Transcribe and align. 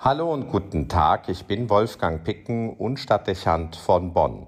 Hallo 0.00 0.32
und 0.32 0.46
guten 0.46 0.88
Tag, 0.88 1.28
ich 1.28 1.46
bin 1.46 1.68
Wolfgang 1.68 2.22
Picken 2.22 2.72
und 2.72 3.00
Stadtdechant 3.00 3.74
von 3.74 4.12
Bonn. 4.12 4.46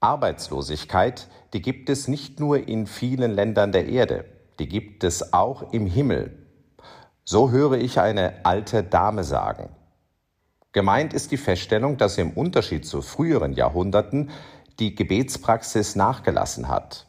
Arbeitslosigkeit, 0.00 1.28
die 1.52 1.62
gibt 1.62 1.88
es 1.88 2.08
nicht 2.08 2.40
nur 2.40 2.66
in 2.66 2.88
vielen 2.88 3.30
Ländern 3.30 3.70
der 3.70 3.86
Erde, 3.86 4.24
die 4.58 4.66
gibt 4.66 5.04
es 5.04 5.32
auch 5.32 5.72
im 5.72 5.86
Himmel. 5.86 6.44
So 7.22 7.52
höre 7.52 7.74
ich 7.74 8.00
eine 8.00 8.44
alte 8.44 8.82
Dame 8.82 9.22
sagen. 9.22 9.68
Gemeint 10.72 11.14
ist 11.14 11.30
die 11.30 11.36
Feststellung, 11.36 11.98
dass 11.98 12.18
im 12.18 12.32
Unterschied 12.32 12.84
zu 12.84 13.00
früheren 13.00 13.52
Jahrhunderten 13.52 14.30
die 14.80 14.96
Gebetspraxis 14.96 15.94
nachgelassen 15.94 16.66
hat. 16.68 17.06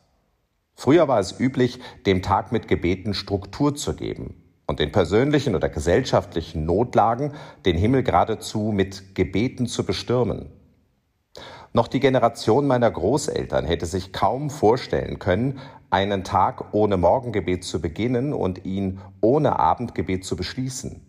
Früher 0.75 1.07
war 1.07 1.20
es 1.20 1.39
üblich, 1.39 1.79
dem 2.05 2.21
Tag 2.21 2.51
mit 2.51 2.67
Gebeten 2.67 3.15
Struktur 3.15 3.73
zu 3.73 3.95
geben 3.95 4.42
und 4.73 4.79
den 4.79 4.91
persönlichen 4.91 5.53
oder 5.53 5.69
gesellschaftlichen 5.69 6.65
Notlagen 6.65 7.33
den 7.63 7.77
Himmel 7.77 8.02
geradezu 8.02 8.71
mit 8.73 9.13
Gebeten 9.13 9.67
zu 9.67 9.85
bestürmen. 9.85 10.49
Noch 11.73 11.88
die 11.88 11.99
Generation 11.99 12.65
meiner 12.65 12.89
Großeltern 12.89 13.65
hätte 13.65 13.85
sich 13.85 14.13
kaum 14.13 14.49
vorstellen 14.49 15.20
können, 15.20 15.59
einen 15.91 16.23
Tag 16.23 16.73
ohne 16.73 16.98
Morgengebet 16.98 17.63
zu 17.63 17.81
beginnen 17.81 18.34
und 18.34 18.65
ihn 18.65 18.99
ohne 19.21 19.59
Abendgebet 19.59 20.25
zu 20.25 20.35
beschließen. 20.35 21.05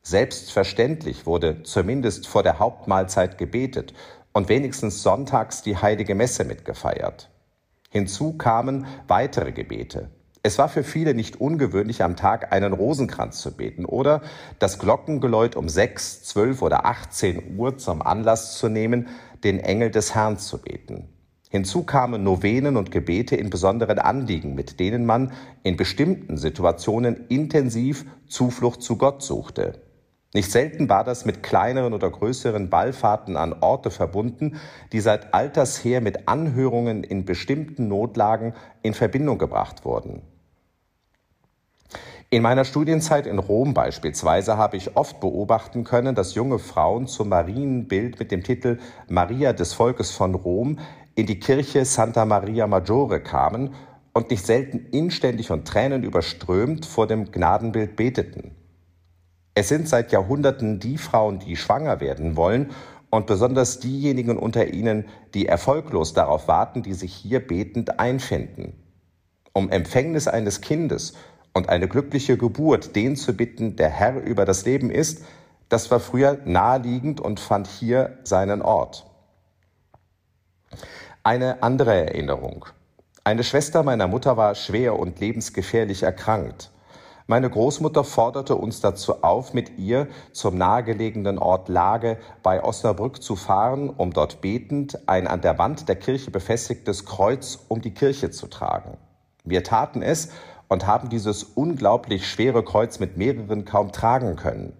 Selbstverständlich 0.00 1.26
wurde 1.26 1.64
zumindest 1.64 2.26
vor 2.26 2.42
der 2.42 2.60
Hauptmahlzeit 2.60 3.36
gebetet 3.36 3.92
und 4.32 4.48
wenigstens 4.48 5.02
sonntags 5.02 5.60
die 5.60 5.76
heilige 5.76 6.14
Messe 6.14 6.44
mitgefeiert. 6.44 7.28
Hinzu 7.90 8.38
kamen 8.38 8.86
weitere 9.06 9.52
Gebete, 9.52 10.08
es 10.44 10.58
war 10.58 10.68
für 10.68 10.82
viele 10.82 11.14
nicht 11.14 11.40
ungewöhnlich, 11.40 12.02
am 12.02 12.16
Tag 12.16 12.52
einen 12.52 12.72
Rosenkranz 12.72 13.40
zu 13.40 13.56
beten 13.56 13.84
oder 13.84 14.22
das 14.58 14.80
Glockengeläut 14.80 15.54
um 15.54 15.68
sechs, 15.68 16.24
zwölf 16.24 16.62
oder 16.62 16.84
achtzehn 16.84 17.56
Uhr 17.56 17.78
zum 17.78 18.02
Anlass 18.02 18.58
zu 18.58 18.68
nehmen, 18.68 19.06
den 19.44 19.60
Engel 19.60 19.90
des 19.92 20.16
Herrn 20.16 20.38
zu 20.38 20.58
beten. 20.58 21.08
Hinzu 21.48 21.84
kamen 21.84 22.24
Novenen 22.24 22.76
und 22.76 22.90
Gebete 22.90 23.36
in 23.36 23.50
besonderen 23.50 23.98
Anliegen, 23.98 24.54
mit 24.54 24.80
denen 24.80 25.06
man 25.06 25.32
in 25.62 25.76
bestimmten 25.76 26.36
Situationen 26.36 27.28
intensiv 27.28 28.04
Zuflucht 28.26 28.82
zu 28.82 28.96
Gott 28.96 29.22
suchte. 29.22 29.80
Nicht 30.34 30.50
selten 30.50 30.88
war 30.88 31.04
das 31.04 31.26
mit 31.26 31.42
kleineren 31.42 31.92
oder 31.92 32.10
größeren 32.10 32.70
Ballfahrten 32.70 33.36
an 33.36 33.52
Orte 33.60 33.90
verbunden, 33.90 34.56
die 34.92 35.00
seit 35.00 35.34
alters 35.34 35.84
her 35.84 36.00
mit 36.00 36.26
Anhörungen 36.26 37.04
in 37.04 37.26
bestimmten 37.26 37.86
Notlagen 37.86 38.54
in 38.80 38.94
Verbindung 38.94 39.36
gebracht 39.36 39.84
wurden. 39.84 40.22
In 42.32 42.40
meiner 42.40 42.64
Studienzeit 42.64 43.26
in 43.26 43.38
Rom 43.38 43.74
beispielsweise 43.74 44.56
habe 44.56 44.78
ich 44.78 44.96
oft 44.96 45.20
beobachten 45.20 45.84
können, 45.84 46.14
dass 46.14 46.34
junge 46.34 46.58
Frauen 46.58 47.06
zum 47.06 47.28
Marienbild 47.28 48.18
mit 48.18 48.32
dem 48.32 48.42
Titel 48.42 48.78
Maria 49.06 49.52
des 49.52 49.74
Volkes 49.74 50.12
von 50.12 50.34
Rom 50.34 50.78
in 51.14 51.26
die 51.26 51.38
Kirche 51.38 51.84
Santa 51.84 52.24
Maria 52.24 52.66
Maggiore 52.66 53.20
kamen 53.20 53.74
und 54.14 54.30
nicht 54.30 54.46
selten 54.46 54.78
inständig 54.92 55.50
und 55.50 55.68
Tränen 55.68 56.04
überströmt 56.04 56.86
vor 56.86 57.06
dem 57.06 57.30
Gnadenbild 57.30 57.96
beteten. 57.96 58.52
Es 59.54 59.68
sind 59.68 59.86
seit 59.86 60.10
Jahrhunderten 60.10 60.80
die 60.80 60.96
Frauen, 60.96 61.38
die 61.38 61.56
schwanger 61.56 62.00
werden 62.00 62.38
wollen 62.38 62.70
und 63.10 63.26
besonders 63.26 63.78
diejenigen 63.78 64.38
unter 64.38 64.68
ihnen, 64.68 65.04
die 65.34 65.44
erfolglos 65.44 66.14
darauf 66.14 66.48
warten, 66.48 66.82
die 66.82 66.94
sich 66.94 67.12
hier 67.12 67.46
betend 67.46 68.00
einfinden. 68.00 68.72
Um 69.52 69.68
Empfängnis 69.68 70.28
eines 70.28 70.62
Kindes 70.62 71.12
und 71.54 71.68
eine 71.68 71.88
glückliche 71.88 72.36
Geburt 72.36 72.96
den 72.96 73.16
zu 73.16 73.34
bitten, 73.34 73.76
der 73.76 73.90
Herr 73.90 74.22
über 74.22 74.44
das 74.44 74.64
Leben 74.64 74.90
ist, 74.90 75.24
das 75.68 75.90
war 75.90 76.00
früher 76.00 76.38
naheliegend 76.44 77.20
und 77.20 77.40
fand 77.40 77.66
hier 77.66 78.18
seinen 78.24 78.62
Ort. 78.62 79.06
Eine 81.22 81.62
andere 81.62 81.94
Erinnerung. 81.94 82.66
Eine 83.24 83.44
Schwester 83.44 83.82
meiner 83.82 84.08
Mutter 84.08 84.36
war 84.36 84.54
schwer 84.54 84.98
und 84.98 85.20
lebensgefährlich 85.20 86.02
erkrankt. 86.02 86.72
Meine 87.28 87.48
Großmutter 87.48 88.02
forderte 88.02 88.56
uns 88.56 88.80
dazu 88.80 89.22
auf, 89.22 89.54
mit 89.54 89.78
ihr 89.78 90.08
zum 90.32 90.58
nahegelegenen 90.58 91.38
Ort 91.38 91.68
Lage 91.68 92.18
bei 92.42 92.62
Osnabrück 92.62 93.22
zu 93.22 93.36
fahren, 93.36 93.88
um 93.88 94.12
dort 94.12 94.40
betend 94.40 95.08
ein 95.08 95.28
an 95.28 95.40
der 95.40 95.56
Wand 95.56 95.88
der 95.88 95.96
Kirche 95.96 96.30
befestigtes 96.30 97.06
Kreuz 97.06 97.60
um 97.68 97.80
die 97.80 97.94
Kirche 97.94 98.30
zu 98.30 98.48
tragen. 98.48 98.98
Wir 99.44 99.62
taten 99.64 100.02
es 100.02 100.30
und 100.72 100.86
haben 100.86 101.10
dieses 101.10 101.44
unglaublich 101.44 102.26
schwere 102.26 102.64
Kreuz 102.64 102.98
mit 102.98 103.18
mehreren 103.18 103.66
kaum 103.66 103.92
tragen 103.92 104.36
können. 104.36 104.72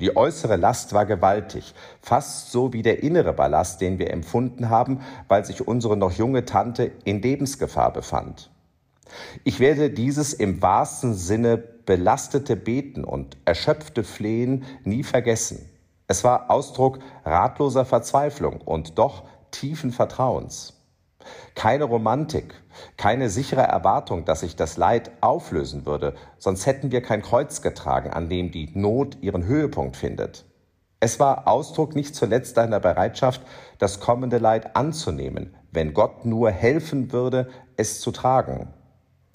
Die 0.00 0.16
äußere 0.16 0.56
Last 0.56 0.94
war 0.94 1.04
gewaltig, 1.04 1.74
fast 2.00 2.50
so 2.50 2.72
wie 2.72 2.82
der 2.82 3.02
innere 3.02 3.34
Ballast, 3.34 3.82
den 3.82 3.98
wir 3.98 4.10
empfunden 4.10 4.70
haben, 4.70 5.00
weil 5.28 5.44
sich 5.44 5.66
unsere 5.66 5.96
noch 5.96 6.12
junge 6.12 6.46
Tante 6.46 6.90
in 7.04 7.20
Lebensgefahr 7.20 7.92
befand. 7.92 8.50
Ich 9.44 9.60
werde 9.60 9.90
dieses 9.90 10.32
im 10.32 10.62
wahrsten 10.62 11.14
Sinne 11.14 11.58
belastete 11.58 12.56
Beten 12.56 13.04
und 13.04 13.36
erschöpfte 13.44 14.04
Flehen 14.04 14.64
nie 14.84 15.02
vergessen. 15.02 15.68
Es 16.08 16.24
war 16.24 16.50
Ausdruck 16.50 16.98
ratloser 17.24 17.84
Verzweiflung 17.84 18.60
und 18.62 18.98
doch 18.98 19.24
tiefen 19.50 19.92
Vertrauens. 19.92 20.76
Keine 21.54 21.84
Romantik, 21.84 22.54
keine 22.96 23.30
sichere 23.30 23.62
Erwartung, 23.62 24.24
dass 24.24 24.40
sich 24.40 24.56
das 24.56 24.76
Leid 24.76 25.10
auflösen 25.20 25.86
würde, 25.86 26.14
sonst 26.38 26.66
hätten 26.66 26.92
wir 26.92 27.02
kein 27.02 27.22
Kreuz 27.22 27.62
getragen, 27.62 28.10
an 28.10 28.28
dem 28.28 28.50
die 28.50 28.70
Not 28.74 29.18
ihren 29.22 29.44
Höhepunkt 29.44 29.96
findet. 29.96 30.44
Es 30.98 31.20
war 31.20 31.46
Ausdruck 31.46 31.94
nicht 31.94 32.14
zuletzt 32.14 32.56
deiner 32.56 32.80
Bereitschaft, 32.80 33.42
das 33.78 34.00
kommende 34.00 34.38
Leid 34.38 34.76
anzunehmen, 34.76 35.54
wenn 35.70 35.92
Gott 35.92 36.24
nur 36.24 36.50
helfen 36.50 37.12
würde, 37.12 37.48
es 37.76 38.00
zu 38.00 38.10
tragen. 38.12 38.72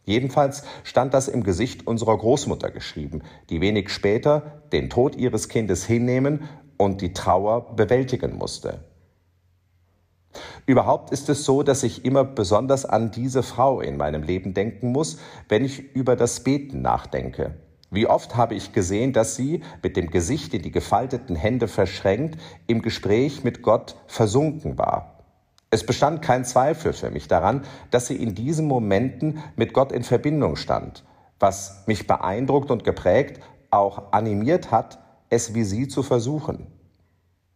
Jedenfalls 0.03 0.63
stand 0.83 1.13
das 1.13 1.27
im 1.27 1.43
Gesicht 1.43 1.85
unserer 1.85 2.17
Großmutter 2.17 2.71
geschrieben, 2.71 3.21
die 3.49 3.61
wenig 3.61 3.89
später 3.89 4.63
den 4.71 4.89
Tod 4.89 5.15
ihres 5.15 5.47
Kindes 5.47 5.85
hinnehmen 5.85 6.49
und 6.77 7.01
die 7.01 7.13
Trauer 7.13 7.75
bewältigen 7.75 8.37
musste. 8.37 8.90
Überhaupt 10.65 11.11
ist 11.11 11.29
es 11.29 11.43
so, 11.43 11.63
dass 11.63 11.83
ich 11.83 12.05
immer 12.05 12.23
besonders 12.23 12.85
an 12.85 13.11
diese 13.11 13.43
Frau 13.43 13.81
in 13.81 13.97
meinem 13.97 14.23
Leben 14.23 14.53
denken 14.53 14.91
muss, 14.91 15.17
wenn 15.49 15.65
ich 15.65 15.95
über 15.95 16.15
das 16.15 16.41
Beten 16.41 16.81
nachdenke. 16.81 17.55
Wie 17.89 18.07
oft 18.07 18.37
habe 18.37 18.55
ich 18.55 18.71
gesehen, 18.71 19.11
dass 19.11 19.35
sie, 19.35 19.63
mit 19.83 19.97
dem 19.97 20.09
Gesicht 20.11 20.53
in 20.53 20.61
die 20.61 20.71
gefalteten 20.71 21.35
Hände 21.35 21.67
verschränkt, 21.67 22.39
im 22.65 22.81
Gespräch 22.81 23.43
mit 23.43 23.61
Gott 23.61 23.97
versunken 24.07 24.77
war. 24.77 25.25
Es 25.71 25.85
bestand 25.85 26.21
kein 26.21 26.45
Zweifel 26.45 26.93
für 26.93 27.11
mich 27.11 27.27
daran, 27.27 27.63
dass 27.91 28.07
sie 28.07 28.15
in 28.15 28.33
diesen 28.33 28.67
Momenten 28.67 29.39
mit 29.57 29.73
Gott 29.73 29.91
in 29.91 30.03
Verbindung 30.03 30.55
stand, 30.55 31.03
was 31.39 31.83
mich 31.85 32.07
beeindruckt 32.07 32.71
und 32.71 32.83
geprägt, 32.85 33.41
auch 33.71 34.13
animiert 34.13 34.71
hat, 34.71 34.99
es 35.29 35.53
wie 35.53 35.63
sie 35.63 35.87
zu 35.87 36.03
versuchen. 36.03 36.67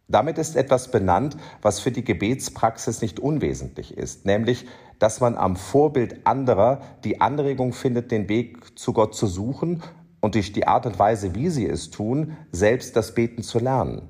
Damit 0.08 0.38
ist 0.38 0.54
etwas 0.54 0.90
benannt, 0.92 1.36
was 1.62 1.80
für 1.80 1.90
die 1.90 2.04
Gebetspraxis 2.04 3.02
nicht 3.02 3.18
unwesentlich 3.18 3.96
ist, 3.96 4.24
nämlich, 4.24 4.66
dass 5.00 5.20
man 5.20 5.36
am 5.36 5.56
Vorbild 5.56 6.26
anderer 6.26 6.80
die 7.02 7.20
Anregung 7.20 7.72
findet, 7.72 8.12
den 8.12 8.28
Weg 8.28 8.78
zu 8.78 8.92
Gott 8.92 9.16
zu 9.16 9.26
suchen 9.26 9.82
und 10.20 10.36
durch 10.36 10.52
die 10.52 10.66
Art 10.66 10.86
und 10.86 10.98
Weise, 10.98 11.34
wie 11.34 11.50
sie 11.50 11.66
es 11.66 11.90
tun, 11.90 12.36
selbst 12.52 12.94
das 12.94 13.14
Beten 13.14 13.42
zu 13.42 13.58
lernen. 13.58 14.08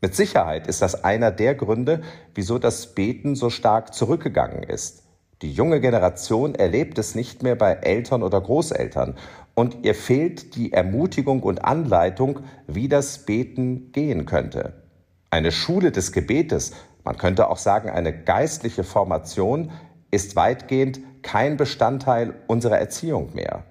Mit 0.00 0.14
Sicherheit 0.14 0.66
ist 0.66 0.80
das 0.80 1.04
einer 1.04 1.30
der 1.30 1.54
Gründe, 1.54 2.02
wieso 2.34 2.58
das 2.58 2.94
Beten 2.94 3.34
so 3.36 3.50
stark 3.50 3.94
zurückgegangen 3.94 4.62
ist. 4.62 5.02
Die 5.42 5.52
junge 5.52 5.80
Generation 5.80 6.54
erlebt 6.54 6.98
es 6.98 7.14
nicht 7.14 7.42
mehr 7.42 7.56
bei 7.56 7.72
Eltern 7.72 8.22
oder 8.22 8.40
Großeltern 8.40 9.16
und 9.54 9.84
ihr 9.84 9.94
fehlt 9.94 10.56
die 10.56 10.72
Ermutigung 10.72 11.42
und 11.42 11.64
Anleitung, 11.64 12.40
wie 12.66 12.88
das 12.88 13.26
Beten 13.26 13.92
gehen 13.92 14.24
könnte. 14.24 14.83
Eine 15.34 15.50
Schule 15.50 15.90
des 15.90 16.12
Gebetes, 16.12 16.74
man 17.02 17.18
könnte 17.18 17.48
auch 17.50 17.56
sagen 17.56 17.90
eine 17.90 18.16
geistliche 18.16 18.84
Formation, 18.84 19.72
ist 20.12 20.36
weitgehend 20.36 21.00
kein 21.22 21.56
Bestandteil 21.56 22.36
unserer 22.46 22.78
Erziehung 22.78 23.34
mehr. 23.34 23.64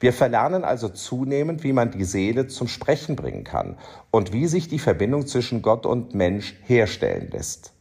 Wir 0.00 0.14
verlernen 0.14 0.64
also 0.64 0.88
zunehmend, 0.88 1.62
wie 1.62 1.74
man 1.74 1.90
die 1.90 2.04
Seele 2.04 2.46
zum 2.46 2.68
Sprechen 2.68 3.16
bringen 3.16 3.44
kann 3.44 3.76
und 4.10 4.32
wie 4.32 4.46
sich 4.46 4.68
die 4.68 4.78
Verbindung 4.78 5.26
zwischen 5.26 5.60
Gott 5.60 5.84
und 5.84 6.14
Mensch 6.14 6.58
herstellen 6.64 7.28
lässt. 7.30 7.74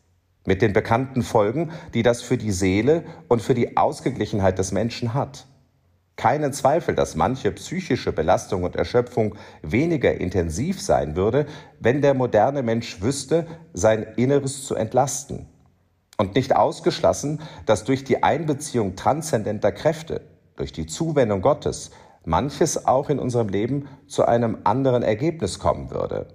Mit 0.46 0.62
den 0.62 0.74
bekannten 0.74 1.22
Folgen, 1.22 1.72
die 1.94 2.04
das 2.04 2.22
für 2.22 2.38
die 2.38 2.52
Seele 2.52 3.06
und 3.30 3.42
für 3.42 3.54
die 3.54 3.78
Ausgeglichenheit 3.78 4.60
des 4.60 4.74
Menschen 4.74 5.14
hat 5.14 5.48
keinen 6.20 6.52
Zweifel, 6.52 6.96
dass 6.96 7.16
manche 7.16 7.50
psychische 7.54 8.12
Belastung 8.12 8.64
und 8.64 8.76
Erschöpfung 8.76 9.36
weniger 9.62 10.14
intensiv 10.16 10.82
sein 10.82 11.16
würde, 11.16 11.46
wenn 11.80 12.02
der 12.02 12.14
moderne 12.14 12.62
Mensch 12.62 13.02
wüsste, 13.02 13.48
sein 13.74 14.06
Inneres 14.18 14.66
zu 14.66 14.76
entlasten. 14.76 15.48
Und 16.18 16.36
nicht 16.36 16.54
ausgeschlossen, 16.54 17.40
dass 17.66 17.86
durch 17.86 18.04
die 18.04 18.22
Einbeziehung 18.22 18.98
transzendenter 18.98 19.72
Kräfte, 19.72 20.20
durch 20.58 20.74
die 20.74 20.88
Zuwendung 20.88 21.42
Gottes, 21.42 21.92
manches 22.26 22.86
auch 22.86 23.10
in 23.10 23.18
unserem 23.18 23.48
Leben 23.48 23.88
zu 24.06 24.26
einem 24.26 24.58
anderen 24.66 25.04
Ergebnis 25.04 25.58
kommen 25.58 25.90
würde. 25.90 26.28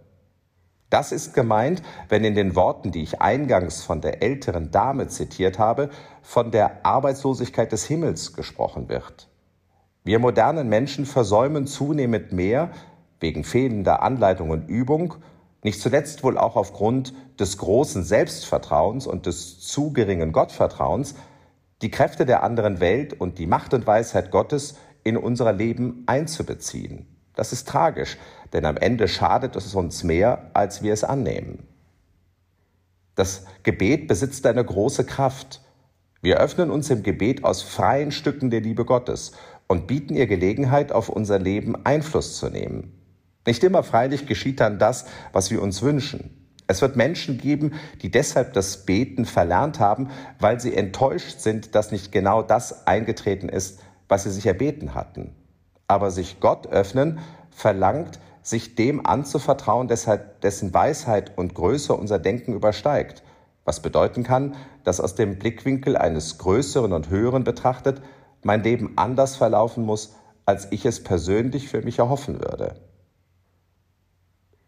Das 0.89 1.13
ist 1.13 1.35
gemeint, 1.35 1.83
wenn 2.09 2.25
in 2.25 2.35
den 2.35 2.57
Worten, 2.57 2.91
die 2.91 3.03
ich 3.03 3.21
eingangs 3.21 3.83
von 3.83 4.01
der 4.01 4.23
älteren 4.23 4.71
Dame 4.71 5.09
zitiert 5.09 5.59
habe, 5.59 5.91
von 6.23 6.51
der 6.53 6.87
Arbeitslosigkeit 6.87 7.71
des 7.71 7.85
Himmels 7.85 8.33
gesprochen 8.33 8.89
wird. 8.89 9.29
Wir 10.05 10.19
modernen 10.19 10.69
Menschen 10.69 11.07
versäumen 11.07 11.67
zunehmend 11.67 12.31
mehr, 12.31 12.71
wegen 13.21 13.43
fehlender 13.43 14.03
Anleitung 14.03 14.51
und 14.51 14.69
Übung, 14.69 15.15
nicht 15.63 15.81
zuletzt 15.81 16.23
wohl 16.23 16.37
auch 16.37 16.57
aufgrund 16.57 17.15
des 17.41 17.57
großen 17.57 18.05
Selbstvertrauens 18.05 19.07
und 19.07 19.25
des 19.25 19.61
zu 19.61 19.95
geringen 19.95 20.33
Gottvertrauens, 20.33 21.15
die 21.81 21.91
Kräfte 21.91 22.27
der 22.27 22.43
anderen 22.43 22.81
Welt 22.81 23.19
und 23.19 23.39
die 23.39 23.47
Macht 23.47 23.73
und 23.73 23.87
Weisheit 23.87 24.31
Gottes 24.31 24.77
in 25.05 25.17
unser 25.17 25.55
Leben 25.55 26.03
einzubeziehen. 26.05 27.07
Das 27.35 27.55
ist 27.55 27.67
tragisch, 27.67 28.19
denn 28.53 28.67
am 28.67 28.77
Ende 28.77 29.09
schadet 29.09 29.57
es 29.57 29.75
uns 29.75 30.05
mehr, 30.05 30.51
als 30.53 30.83
wir 30.83 30.93
es 30.93 31.03
annehmen. 31.03 31.67
Das 33.15 33.47
Gebet 33.63 34.07
besitzt 34.07 34.47
eine 34.47 34.65
große 34.65 35.05
Kraft. 35.05 35.63
Wir 36.21 36.39
öffnen 36.39 36.71
uns 36.71 36.91
im 36.91 37.03
Gebet 37.03 37.43
aus 37.43 37.63
freien 37.63 38.13
Stücken 38.13 38.51
der 38.51 38.61
Liebe 38.61 38.85
Gottes 38.85 39.33
und 39.67 39.87
bieten 39.87 40.15
ihr 40.15 40.27
Gelegenheit, 40.27 40.93
auf 40.93 41.09
unser 41.09 41.39
Leben 41.39 41.85
Einfluss 41.85 42.37
zu 42.37 42.49
nehmen. 42.49 42.93
Nicht 43.47 43.63
immer 43.65 43.83
freilich 43.83 44.27
geschieht 44.27 44.61
dann 44.61 44.79
das, 44.79 45.07
was 45.33 45.51
wir 45.51 45.61
uns 45.61 45.83
wünschen. 45.83 46.45
Es 46.67 46.81
wird 46.81 46.97
Menschen 46.97 47.37
geben, 47.37 47.75
die 48.01 48.11
deshalb 48.11 48.55
das 48.55 48.87
Beten 48.87 49.27
verlernt 49.27 49.81
haben, 49.81 50.09
weil 50.39 50.61
sie 50.61 50.75
enttäuscht 50.75 51.41
sind, 51.41 51.75
dass 51.75 51.93
nicht 51.93 52.11
genau 52.11 52.43
das 52.43 52.87
eingetreten 52.87 53.51
ist, 53.51 53.81
was 54.09 54.25
sie 54.25 54.31
sich 54.31 54.47
erbeten 54.47 54.95
hatten. 54.95 55.35
Aber 55.89 56.11
sich 56.11 56.41
Gott 56.41 56.67
öffnen 56.67 57.19
verlangt, 57.51 58.19
sich 58.43 58.75
dem 58.75 59.05
anzuvertrauen, 59.05 59.89
dessen 59.89 60.75
Weisheit 60.75 61.37
und 61.37 61.55
Größe 61.55 61.95
unser 61.95 62.19
Denken 62.19 62.55
übersteigt, 62.55 63.23
was 63.65 63.81
bedeuten 63.81 64.23
kann, 64.23 64.55
dass 64.85 65.01
aus 65.01 65.15
dem 65.15 65.39
Blickwinkel 65.39 65.97
eines 65.97 66.39
Größeren 66.39 66.93
und 66.93 67.11
Höheren 67.11 67.45
betrachtet 67.45 68.03
mein 68.45 68.63
Leben 68.63 68.93
anders 68.97 69.37
verlaufen 69.37 69.85
muss, 69.85 70.15
als 70.47 70.71
ich 70.71 70.87
es 70.87 71.03
persönlich 71.03 71.69
für 71.69 71.83
mich 71.83 71.99
erhoffen 71.99 72.41
würde. 72.41 72.81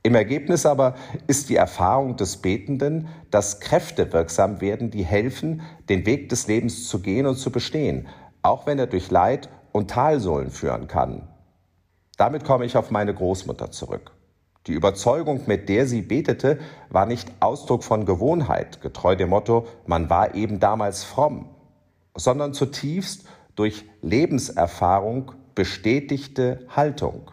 Im 0.02 0.14
Ergebnis 0.14 0.66
aber 0.66 0.94
ist 1.26 1.48
die 1.48 1.56
Erfahrung 1.56 2.16
des 2.16 2.36
Betenden, 2.36 3.08
dass 3.30 3.58
Kräfte 3.58 4.12
wirksam 4.12 4.60
werden, 4.60 4.90
die 4.90 5.04
helfen, 5.04 5.62
den 5.88 6.06
Weg 6.06 6.28
des 6.28 6.46
Lebens 6.46 6.88
zu 6.88 7.00
gehen 7.00 7.26
und 7.26 7.36
zu 7.36 7.50
bestehen, 7.50 8.06
auch 8.42 8.66
wenn 8.66 8.78
er 8.78 8.86
durch 8.86 9.10
Leid 9.10 9.48
und 9.72 9.90
Talsohlen 9.90 10.50
führen 10.50 10.86
kann. 10.86 11.28
Damit 12.16 12.44
komme 12.44 12.64
ich 12.64 12.76
auf 12.76 12.92
meine 12.92 13.12
Großmutter 13.12 13.72
zurück. 13.72 14.12
Die 14.68 14.72
Überzeugung, 14.72 15.42
mit 15.46 15.68
der 15.68 15.86
sie 15.86 16.02
betete, 16.02 16.58
war 16.88 17.06
nicht 17.06 17.30
Ausdruck 17.40 17.84
von 17.84 18.06
Gewohnheit, 18.06 18.80
getreu 18.80 19.16
dem 19.16 19.30
Motto, 19.30 19.66
man 19.86 20.08
war 20.08 20.34
eben 20.34 20.60
damals 20.60 21.04
fromm, 21.04 21.50
sondern 22.16 22.54
zutiefst 22.54 23.26
durch 23.56 23.84
Lebenserfahrung 24.02 25.32
bestätigte 25.54 26.60
Haltung. 26.68 27.30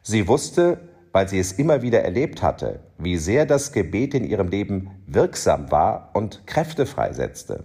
Sie 0.00 0.26
wusste, 0.26 0.88
weil 1.12 1.28
sie 1.28 1.38
es 1.38 1.52
immer 1.52 1.82
wieder 1.82 2.02
erlebt 2.02 2.42
hatte, 2.42 2.80
wie 2.98 3.18
sehr 3.18 3.44
das 3.44 3.72
Gebet 3.72 4.14
in 4.14 4.24
ihrem 4.24 4.48
Leben 4.48 4.90
wirksam 5.06 5.70
war 5.70 6.10
und 6.14 6.46
Kräfte 6.46 6.86
freisetzte. 6.86 7.64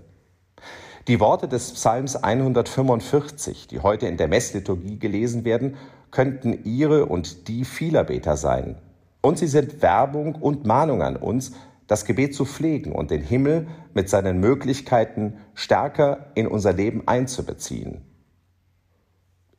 Die 1.08 1.22
Worte 1.22 1.48
des 1.48 1.72
Psalms 1.72 2.18
145, 2.18 3.68
die 3.68 3.80
heute 3.80 4.08
in 4.08 4.18
der 4.18 4.28
Messliturgie 4.28 5.00
gelesen 5.00 5.46
werden, 5.46 5.78
könnten 6.12 6.66
ihre 6.66 7.06
und 7.06 7.48
die 7.48 7.64
vieler 7.64 8.04
Beter 8.04 8.36
sein. 8.36 8.76
Und 9.22 9.38
sie 9.38 9.48
sind 9.48 9.82
Werbung 9.82 10.36
und 10.36 10.66
Mahnung 10.66 11.02
an 11.02 11.16
uns, 11.16 11.54
das 11.88 12.06
Gebet 12.06 12.36
zu 12.36 12.46
pflegen 12.46 12.92
und 12.92 13.12
den 13.12 13.24
Himmel 13.24 13.68
mit 13.94 14.10
seinen 14.10 14.40
Möglichkeiten 14.40 15.38
stärker 15.56 16.32
in 16.36 16.48
unser 16.48 16.74
Leben 16.74 17.08
einzubeziehen. 17.08 18.06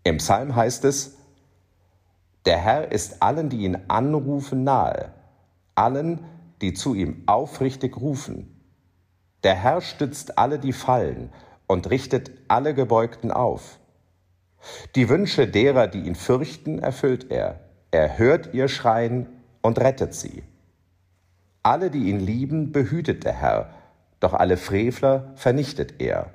Im 0.05 0.19
Psalm 0.19 0.55
heißt 0.55 0.85
es, 0.85 1.17
der 2.47 2.59
Herr 2.59 2.93
ist 2.93 3.23
allen, 3.23 3.49
die 3.49 3.65
ihn 3.65 3.79
anrufen, 3.89 4.65
nahe, 4.65 5.13
allen, 5.75 6.25
die 6.63 6.73
zu 6.73 6.95
ihm 6.95 7.23
aufrichtig 7.27 7.97
rufen. 7.97 8.63
Der 9.45 9.55
Herr 9.55 9.81
stützt 9.81 10.39
alle, 10.39 10.59
die 10.59 10.73
fallen, 10.73 11.31
und 11.67 11.91
richtet 11.91 12.31
alle 12.49 12.75
Gebeugten 12.75 13.31
auf. 13.31 13.79
Die 14.95 15.09
Wünsche 15.09 15.47
derer, 15.47 15.87
die 15.87 16.01
ihn 16.01 16.15
fürchten, 16.15 16.79
erfüllt 16.79 17.31
er. 17.31 17.61
Er 17.91 18.19
hört 18.19 18.55
ihr 18.55 18.69
Schreien 18.69 19.27
und 19.63 19.79
rettet 19.79 20.15
sie. 20.15 20.43
Alle, 21.63 21.91
die 21.91 22.09
ihn 22.09 22.21
lieben, 22.21 22.73
behütet 22.73 23.25
der 23.25 23.33
Herr, 23.33 23.71
doch 24.21 24.35
alle 24.35 24.57
Frevler 24.57 25.33
vernichtet 25.35 26.01
er. 26.01 26.31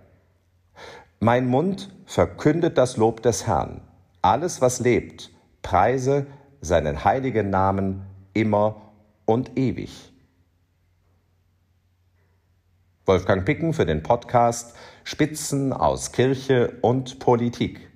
Mein 1.19 1.47
Mund 1.47 1.89
verkündet 2.05 2.77
das 2.77 2.97
Lob 2.97 3.23
des 3.23 3.47
Herrn. 3.47 3.81
Alles, 4.21 4.61
was 4.61 4.79
lebt, 4.79 5.31
preise 5.61 6.27
seinen 6.61 7.03
heiligen 7.03 7.49
Namen 7.49 8.05
immer 8.33 8.93
und 9.25 9.57
ewig. 9.57 10.11
Wolfgang 13.05 13.45
Picken 13.45 13.73
für 13.73 13.85
den 13.85 14.03
Podcast 14.03 14.75
Spitzen 15.03 15.73
aus 15.73 16.11
Kirche 16.13 16.77
und 16.81 17.19
Politik. 17.19 17.92